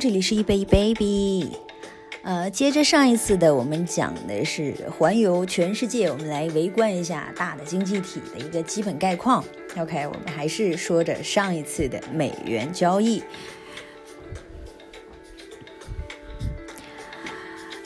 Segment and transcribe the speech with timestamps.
[0.00, 1.52] 这里是一杯一 baby。
[2.22, 9.44] 呃，接着上一次的，我们讲的是环游全世界，我们来围观一下大的经济体的一个基本概况。
[9.76, 13.22] OK，我们还是说着上一次的美元交易。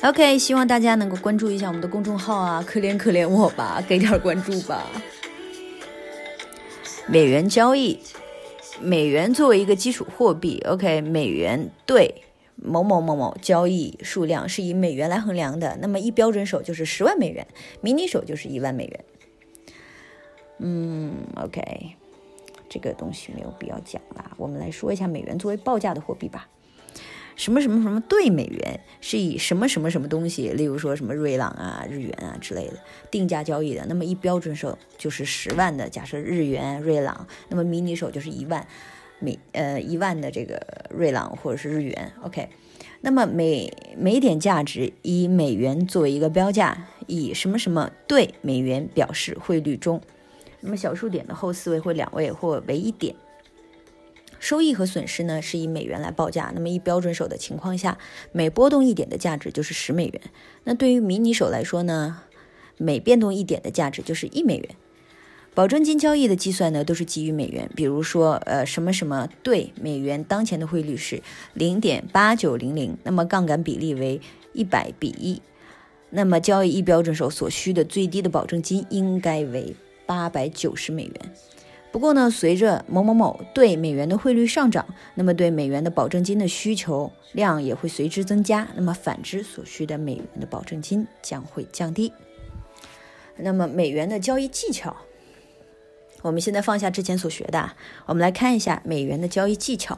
[0.02, 4.88] OK，希望大家能够关注一下我们的公众号啊，可怜可怜我吧，给点关注吧。
[7.09, 7.99] 美元交易。
[8.84, 12.23] 美元作为一个基础货币，OK，美元对
[12.56, 15.79] 某某某某交易数量是以美元来衡量的。
[15.80, 17.47] 那么一标准手就是十万美元，
[17.80, 19.05] 迷你手就是一万美元。
[20.59, 21.97] 嗯，OK，
[22.69, 24.33] 这个东西没有必要讲了。
[24.37, 26.48] 我们来说一下美元作为报价的货币吧。
[27.37, 32.74] 什么什么什么对美元是以什么什么什么东西，例如说什么瑞郎啊、日元啊之类的
[33.10, 33.85] 定价交易的。
[33.88, 38.66] 那么一标准手就是十万的，假设日元、瑞郎，那么迷你手就是一万
[39.18, 42.12] 美呃一万的这个瑞郎或者是日元。
[42.23, 42.49] OK，
[43.01, 50.01] 那么每每点价值以美元作为一个标价，以什么什么对美元表示汇率中，
[50.60, 53.15] 那么小数点的后四位或两位或为一点。
[54.45, 57.96] 收益和损失呢是以美元来报价，那么一标准手的情况下，
[58.30, 60.20] 每波动一点的价值就是十美元。
[60.64, 62.20] 那对于迷你手来说呢，
[62.76, 64.69] 每变动一点的价值就是一美元。
[65.54, 71.22] 保证金交易的计算呢都是基于美元，比如说呃什么什么对美元当前的汇率是
[71.54, 74.20] 零点八九零零，那么杠杆比例为
[74.53, 75.41] 一百比一，
[76.10, 81.15] 那么交易一标准手所需的最低的保证金应该为八百九十美元。
[81.94, 88.66] 不过呢，随着某某某对美元的汇率上涨，那么对美元的保证金的需求量也会随之增加。
[88.75, 92.12] 那么反之，所需的美元的保证金将会降低。
[93.37, 94.97] 那么美元的交易技巧，
[96.22, 99.97] 我们现在放下之前所学的，我们来看一下美元的交易技巧。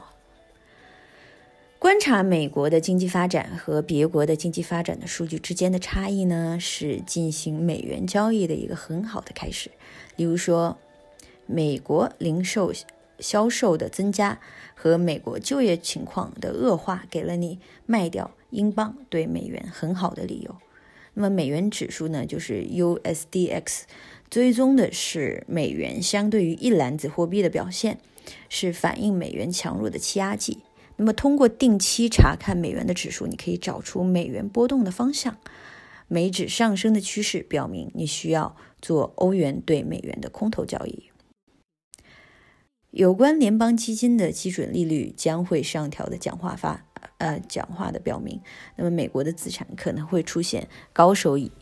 [1.79, 9.71] 观察美国的经济发展和别国的经济发展的数据之间的差异呢，是进行美元交易的一个很好的开始。
[10.17, 10.77] 例如说。
[11.47, 12.73] 美国零售
[13.19, 14.41] 销售的增加
[14.75, 20.57] 和美国就业情况的恶化，给了你卖掉英镑对美元很好的理由。
[21.15, 23.85] 那么美元指数呢，就是 USDX，
[24.29, 27.99] 追踪的是美元相对于一篮子货币的表现，
[28.51, 30.59] 是反映美元强弱的气压计。
[30.97, 35.39] 那么通过定期查看美元的指数，你可以找出美元波动的方向。
[36.09, 41.11] 美指上升的趋势表明你需要做欧元对美元的空头交易。
[42.97, 46.87] 有关联邦基金的基准利率将会上调的讲话发，
[47.19, 48.41] 呃，讲话的表明，
[48.75, 51.53] 那么美国的资产可能会出现高收益，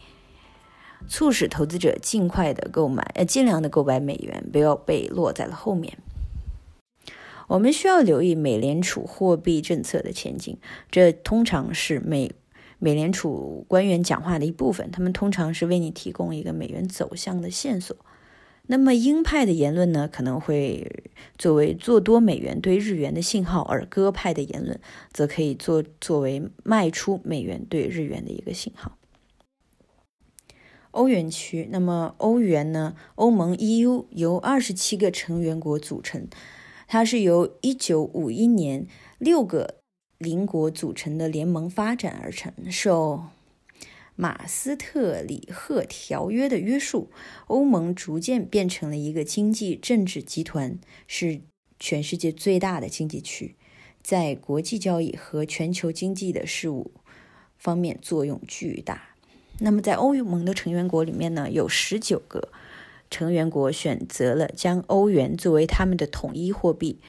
[1.09, 5.99] 促使投资者尽快的购买，呃，尽量的购买美元，不要被落在了后面。
[7.49, 10.57] 我们需要留意美联储货币政策的前景，
[10.89, 12.31] 这通常是美
[12.79, 17.97] 美联储官员讲话的一部分，他们通常是为你提供一个美元走向的线索。
[18.67, 21.05] 那么鹰派的言论呢，可能会
[21.37, 24.81] 作为做多美元对日元的信号；而鸽派的言论
[25.13, 28.97] 则可以做作为卖出美元对日元的一个信号。
[30.93, 32.95] 欧元区，那么欧元呢？
[33.17, 36.27] 欧盟 EU 由二十七个成员国组成，
[36.87, 38.87] 它是由一九五一年
[39.19, 39.81] 六个
[40.19, 43.25] 邻国组成的联盟发展而成，受。
[44.17, 47.11] 马斯特里赫条约的约束，
[47.49, 51.41] 欧盟逐渐变成了一个经济政治集团，是
[51.81, 53.57] 全世界最大的经济区，
[54.03, 56.93] 在国际交易和全球经济的事务
[57.59, 59.17] 方面作用巨大。
[59.59, 62.51] 那么，在欧盟的成员国里面呢，有十九个
[63.11, 67.01] 成员国选择了将欧元作为他们的统一货币。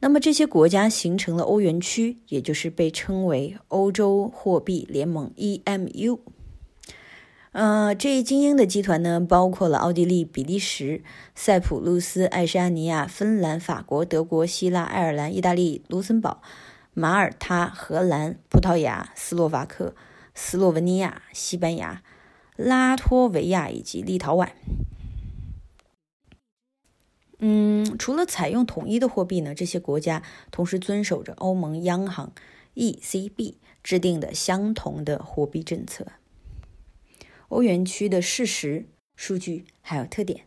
[0.00, 6.18] 那么，这些国家形成了欧元区，也就是被称为欧洲货币联盟 （EMU）。
[7.52, 11.02] 呃，这一精英的集团呢，包括了奥地利、比利时、
[11.34, 16.42] 塞浦路斯、爱沙尼亚、芬兰、法国、德国、希腊、爱尔兰、意大利、卢森堡、
[16.92, 19.94] 马耳他、荷兰、葡萄牙、斯洛伐克、
[20.34, 22.02] 斯洛文尼亚、西班牙、
[22.54, 24.50] 拉脱维亚以及立陶宛。
[27.40, 32.32] 嗯，除了采用统一的货币呢，这些国家同时遵守着欧盟央行
[32.74, 36.06] ECB 制定的相同的货币政策。
[37.48, 38.86] 欧元区的事实、
[39.16, 40.46] 数据还有特点。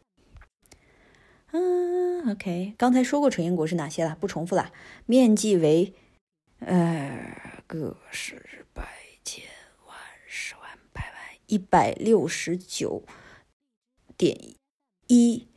[1.52, 4.72] 嗯，OK，刚才说过成员国是哪些了，不重复了。
[5.06, 5.94] 面积为
[6.60, 8.88] 呃个十百
[9.24, 9.44] 千
[9.88, 10.64] 万十万
[10.94, 11.16] 百万
[11.48, 13.04] 一百六十九
[14.16, 14.38] 点
[15.08, 15.48] 一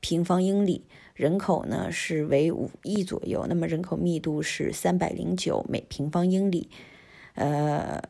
[0.00, 0.84] 平方英里，
[1.14, 6.70] 人口呢是为五亿左右，那么人口密度是三百零九每平方英里。
[7.34, 8.02] 呃，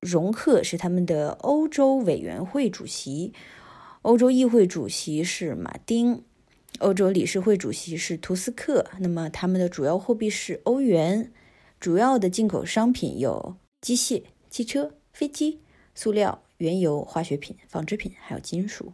[0.00, 3.32] 容克是他们的欧洲委员会主席，
[4.02, 6.22] 欧洲议会主席是马丁，
[6.78, 8.86] 欧洲理事会主席是图斯克。
[9.00, 11.32] 那么他们的主要货币是欧元，
[11.80, 15.60] 主要的进口商品有机械、汽车、飞机、
[15.94, 18.92] 塑料、原油、化学品、纺织品，还有金属。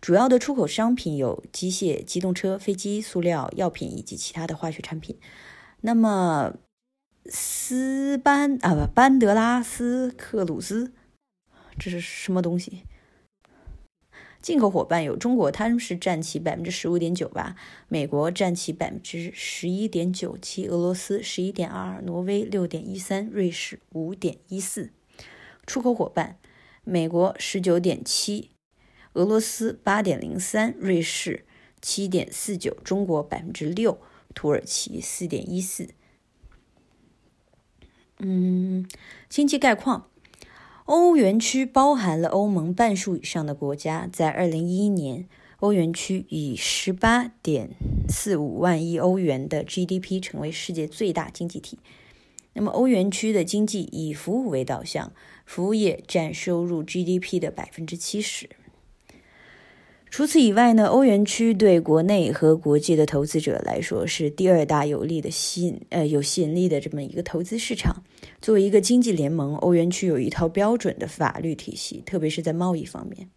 [0.00, 5.18] 主要的出口商品有机械、机动车、飞机、塑料、药品以及其他的化学产品。
[5.82, 6.54] 那么，
[7.26, 10.92] 斯班啊不，班德拉斯克鲁斯，
[11.78, 12.82] 这是什么东西？
[14.40, 17.54] 进口伙伴有中国，他们是占其百分之十五点九吧；
[17.88, 24.90] 美国占其百分之十一点九七；俄罗斯十一点二二；挪威六点一三；瑞士五点一四。
[25.66, 26.38] 出口伙伴，
[26.84, 28.50] 美国十九点七。
[29.12, 31.44] 俄罗斯八点零三，瑞士
[31.82, 34.00] 七点四九，中国百分之六，
[34.34, 35.90] 土耳其四点一四。
[38.22, 38.86] 嗯，
[39.28, 40.06] 经济概况：
[40.84, 44.08] 欧元区包含了欧盟半数以上的国家。
[44.12, 45.26] 在二零一一年，
[45.60, 47.70] 欧元区以十八点
[48.08, 51.78] 四五万亿欧元的 GDP 成为世界最大经济体。
[52.52, 55.12] 那么，欧元区的经济以服务为导向，
[55.46, 58.50] 服务业占收入 GDP 的百分之七十。
[60.10, 68.02] 除此以外呢，欧元区对国内和国际的投资者来说是第二大有利的吸引呃有吸引力的这么一个投资市场。
[68.42, 73.30] 作为一个经济联盟，欧元区有一套标准的法律体系，特别是在贸易方面。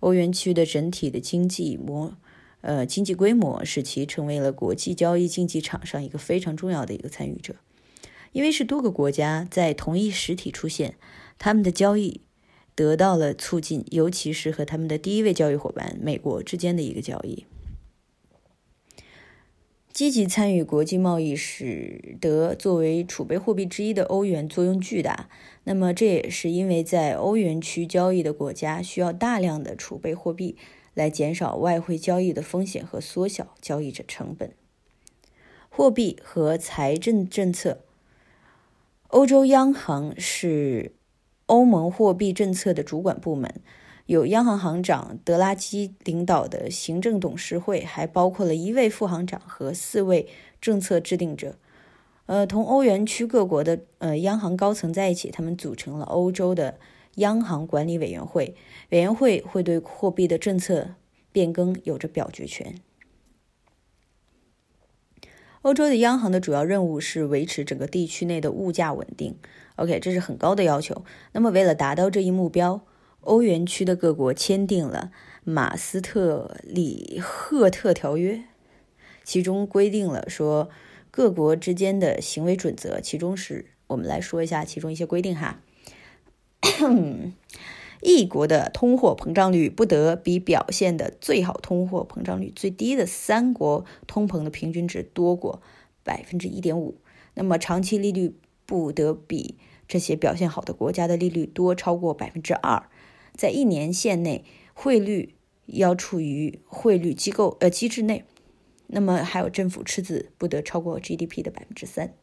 [0.00, 2.14] 欧元区的整体的经济模
[2.60, 7.54] 呃经济规模使其成为了国际交易竞技场上一个非常重要的一个参与者，
[8.32, 10.96] 因为是多个国家在同一实体出现，
[11.38, 12.20] 他们的交易。
[12.74, 17.44] 得到了促进，尤其是和他们的第一位交易伙伴美国之间的一个交易。
[19.92, 25.28] 积极参与国际贸易，使得作为储备货币之一的欧元作用巨大。
[25.64, 30.56] 那么，这也是因为在欧元区交易的国家需要大量的储备货币
[30.94, 34.54] 来减少外汇交易的风险和缩小交易者成本。
[35.68, 37.82] 货币和财政政策，
[39.08, 40.92] 欧洲央行是。
[41.52, 43.60] 欧盟货币政策的主管部门
[44.06, 50.26] 有央行行长德拉基领导的行政董事会，还包括了一位副行长和四位
[50.62, 51.56] 政策制定者。
[52.24, 56.78] 呃，同欧元区各国的呃央行高层在一起，他们组成了欧洲的
[57.16, 58.54] 央行管理委员会。
[58.88, 60.94] 委员会会对货币的政策
[61.30, 62.76] 变更有着表决权。
[65.60, 69.36] 欧洲的央行的主要任务是维持整个地区内的物价稳定。
[69.82, 71.04] OK，这是很高的要求。
[71.32, 72.82] 那么，为了达到这一目标，
[73.22, 75.10] 欧元区的各国签订了
[75.42, 78.44] 马斯特里赫特条约，
[79.24, 80.70] 其中规定了说
[81.10, 83.00] 各国之间的行为准则。
[83.00, 85.60] 其中是我们来说一下其中一些规定哈。
[88.02, 95.60] 一国的通货膨胀率不得比表现的最好通货膨胀率最低的三国通膨的平均值多过
[96.04, 97.00] 百分之一点五。
[97.34, 98.36] 那么，长期利率。
[98.64, 99.56] 不得比
[99.92, 102.88] 这些表现好的国家的利率多超过百分之二，
[103.34, 105.34] 在一年限内汇率
[105.66, 108.24] 要处于汇率机构呃机制内。
[108.86, 112.14] 那么还有政府赤字不得超过 GDP 的百分之三。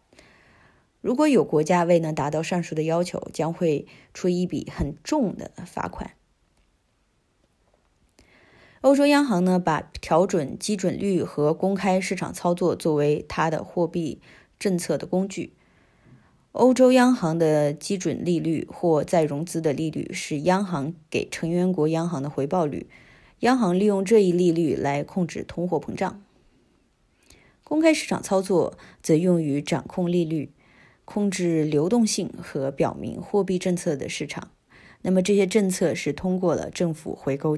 [0.99, 3.85] 如果有国家未能达到上述的要求，将会
[4.15, 6.13] 出一笔很重的罚款。
[8.81, 14.19] 欧洲央行呢，把调整基准率和公开市场操作作为它的货币
[14.57, 15.53] 政策的工具。
[16.53, 22.87] 欧洲央行的基准利率或再融资的利率是央行给成员国央行的回报率，
[23.41, 26.23] 央行利用这一利率来控制通货膨胀。
[27.63, 30.51] 公开市场操作则用于掌控利率、
[31.05, 34.49] 控制流动性和表明货币政策的市场。
[35.03, 37.55] 那么这些政策是通过了政府回购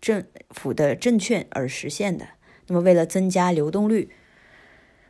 [0.00, 2.28] 政府的证券而实现的。
[2.68, 4.08] 那么为了增加流动率。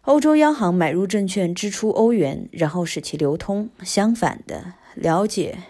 [0.04, 3.70] 欧洲央行买入证券，支出欧元，然后使其流通。
[3.82, 5.60] 相反的，了解，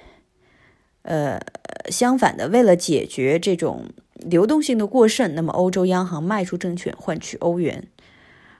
[1.02, 1.40] 呃，
[1.88, 7.86] 相反的，为了解决这种流动性的过剩，那么欧洲央行卖出证券换取欧元。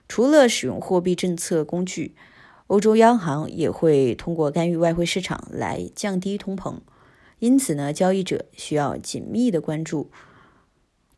[0.07, 2.14] 除了使用货币政策工具，
[2.69, 6.76] 欧洲央行也会通过干预外汇市场来降低通膨。
[7.40, 10.09] 因此呢，交易者需要紧密的关注。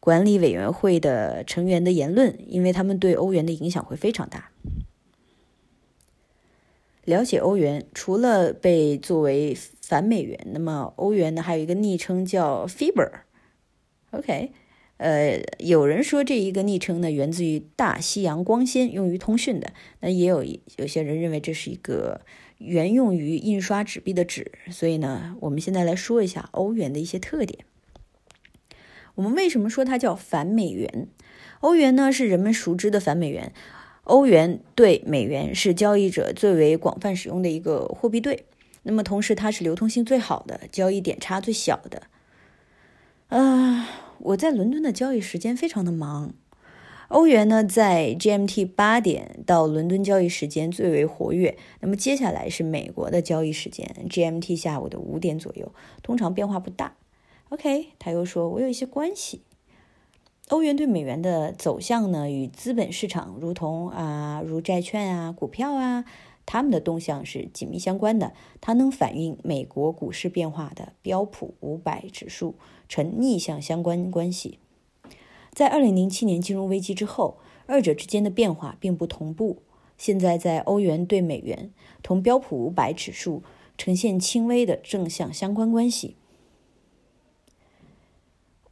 [0.06, 4.52] 管理委员会的成员的言论，因为他们对欧元的影响会非常大。
[7.04, 13.10] 了解欧元，除了被作为反美元，那么欧元呢还有一个昵称叫 “Fiber”。
[14.12, 14.52] OK，
[14.98, 19.72] 呃，有人说这一个昵称呢源自于大西洋光纤，用于通讯的。
[19.98, 20.44] 那也有
[20.76, 22.20] 有些人认为这是一个
[22.58, 24.52] 原用于印刷纸币的纸。
[24.70, 27.64] 所以呢，我们现在来说一下欧元的一些特点。
[29.16, 31.08] 我们为什么说它叫反美元？
[31.60, 33.52] 欧元呢是人们熟知的反美元，
[34.04, 38.46] 欧元对美元是交易者最为广泛使用的一个货币对。
[38.82, 42.02] 那么同时它是流通性最好的，交易点差最小的。
[43.28, 46.34] 啊，我在伦敦的交易时间非常的忙，
[47.08, 51.56] 欧元呢在 GMT 八点到伦敦交易时间最为活跃。
[51.80, 56.94] 那么接下来是美国的交易时间，GMT 下午的五点左右，通常变化不大。
[57.50, 59.42] OK，他又说，我有一些关系。
[60.48, 66.04] 欧元对美元的走向呢，与资本市场，如同啊，如债券啊、股票啊，
[66.44, 68.32] 它们的动向是紧密相关的。
[68.60, 72.56] 它能反映美国股市变化的标普五百指数
[72.88, 74.58] 呈逆向相关关系。
[75.52, 79.62] 在二零零七年金融危机之后，二者之间的变化并不同步。
[79.96, 81.72] 现在，在欧元对美元
[82.02, 83.42] 同标普五百指数
[83.78, 86.16] 呈现轻微的正向相关关系。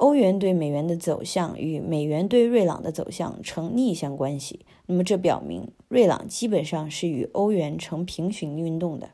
[0.05, 9.13] 欧元对美元的走向与美元对瑞郎的走向呈逆向关系，那么这表明瑞郎基本上是与欧元呈平行运动的。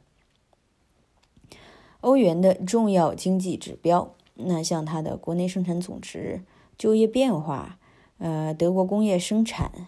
[2.00, 6.42] 欧元的重要经济指标，那像它的国内生产总值、
[6.76, 7.78] 就业变化、
[8.18, 9.86] 呃德国工业生产、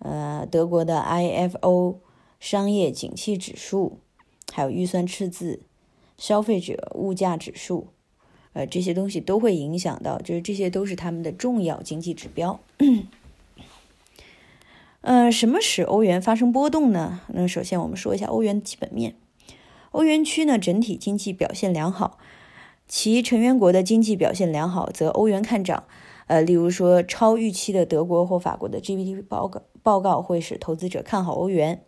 [0.00, 2.00] 呃德国的 IFO
[2.38, 4.00] 商业景气指数，
[4.52, 5.62] 还有预算赤字、
[6.18, 7.86] 消费者物价指数。
[8.56, 12.58] 呃，这些东西都会影响到，就是这些都是他们的重要经济指标。
[15.02, 17.20] 呃，什么使欧元发生波动呢？
[17.28, 19.14] 那首先我们说一下欧元基本面。
[19.90, 22.16] 欧元区呢整体经济表现良好，
[22.88, 25.84] 其成员国的经济表现良好，则欧元看涨。
[26.26, 31.82] 呃，例如说超预期的德国或法国的 GDP 报告报告会使投资者看好欧元。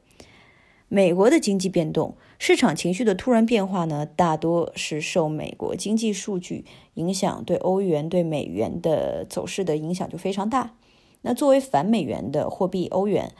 [0.88, 2.16] 美国的经济变动。
[2.38, 6.64] 市场情绪的突然变化呢，大多是受美国经济数据
[6.94, 10.74] 影响，对欧元对美元的走势的影响就非常大。
[11.22, 13.34] 那作为反美元的货币，欧元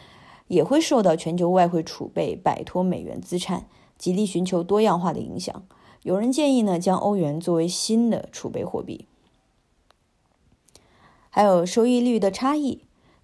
[0.49, 5.65] 也会受到全球外汇储备摆脱美元资产，极力寻求多样化的影响。
[6.03, 9.07] 有人建议呢，将欧元作为新的储备货币。
[11.31, 12.81] 还有收益率的差异。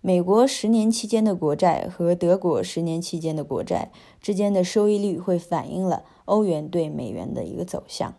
[0.07, 8.15] 美国十年期间的国债和德国十年期间的国债之间的收益率会反映了欧元对美元的一个走向。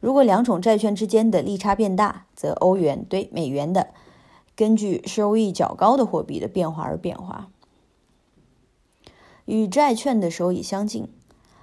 [0.00, 3.88] 如果两种债券之间的利差变大，则欧元对美元的
[4.56, 7.50] 根据收益较高的货币的变化而变化。
[9.44, 11.06] 与债券的收益相近，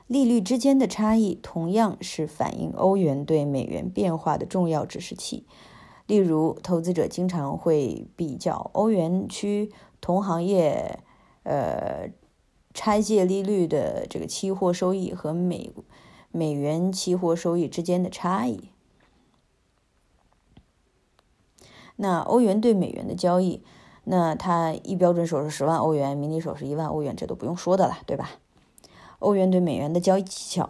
[0.05, 5.45] 利率之间的差异同样是反映欧元对美元变化的重要指示器。
[6.05, 10.99] 例如，投资者经常会比较欧元区同行业，
[11.43, 12.09] 呃，
[12.73, 15.73] 拆借利率的这个期货收益和美
[16.31, 18.69] 美元期货收益之间的差异。
[21.95, 23.63] 那欧元对美元的交易，
[24.03, 28.31] 那它一标准手是十万欧元，迷你手是一万欧元，这都不用说的了，对吧？
[29.19, 30.69] 欧元对美元的交易技巧。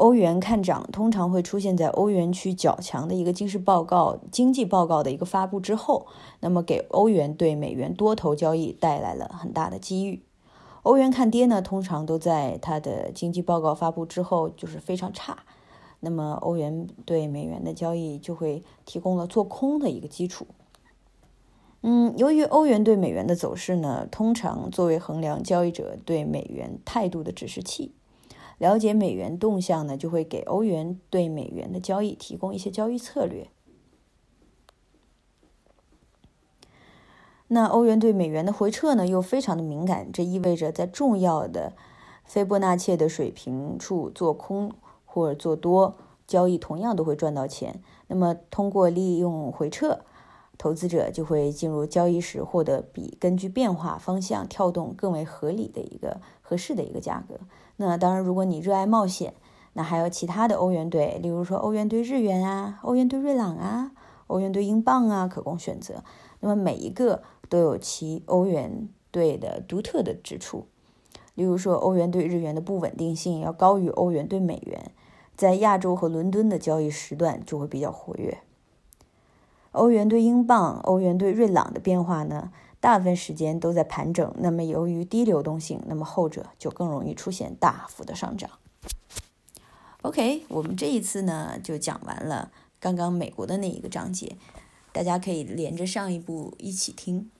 [0.00, 6.06] 欧元看涨通常会出现在欧元区较强的一个经济报告、经济报告的一个发布之后，
[6.40, 10.22] 那么给欧元对美元多头交易带来了很大的机遇。
[10.84, 15.44] 欧元看跌呢，通常都在它的经济报告发布之后就是非常差，
[16.00, 20.46] 那么欧元对美元的交易就会提供了做空的一个基础。
[21.82, 27.92] 嗯，由于欧元对美元的走势呢，通常作为衡量交易者对美元态度的指示器。
[28.60, 33.48] 了解美元动向呢，就会给欧元对美元的交易提供一些交易策略。
[37.48, 41.72] 那欧元对美元的回撤呢，又非常的敏感，这意味着在重要的
[42.22, 44.72] 斐波那契的水平处做空
[45.06, 47.82] 或者做多交易，同样都会赚到钱。
[48.08, 50.04] 那么通过利用回撤，
[50.60, 57.40] 投资者就会进入交易时获得比根据变化方向跳动更为合理的一个合适的一个价格。
[57.76, 59.32] 那当然，如果你热爱冒险，
[59.72, 63.92] 那还有其他的欧元兑，例如说欧元兑日元啊，欧元兑瑞郎啊，
[64.26, 66.04] 欧元兑英镑啊，可供选择。
[66.40, 70.66] 那么每一个都有其欧元兑的独特的之处。
[71.34, 74.92] 例如说，欧元兑日元的不稳定性要高于欧元兑美元，
[75.34, 78.42] 在亚洲和伦敦的交易时段就会比较活跃。
[79.72, 82.52] 欧元兑英镑、欧元兑瑞郎的变化呢？
[82.80, 88.50] 大部分时间都在盘整，那么由于低流动性，那么后者就更容易出现大幅的上涨。
[90.00, 92.50] OK，我们这一次呢就讲完了
[92.80, 94.36] 刚刚美国的那一个章节，
[94.92, 97.30] 大家可以连着上一部一起听。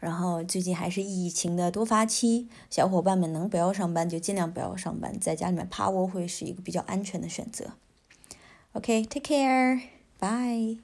[0.00, 7.72] 然后最近还是疫情的多发期，小伙伴们能不要上班就尽量不要上班，在家里面趴窝会是一个比较安全的选择。
[8.72, 9.80] OK，take care
[10.20, 10.78] Bye.